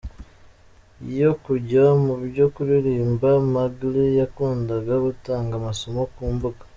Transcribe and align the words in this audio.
yo 1.19 1.31
kujya 1.43 1.85
mu 2.03 2.15
byo 2.27 2.45
kuririmba, 2.53 3.29
Magaly 3.53 4.05
yakundaga 4.19 4.93
gutanga 5.05 5.53
amasomo 5.59 6.01
ku 6.13 6.23
mbuga 6.33 6.63